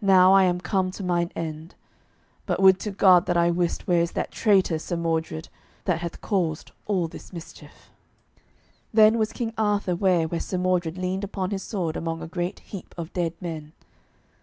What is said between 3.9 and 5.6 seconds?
is that traitor Sir Mordred,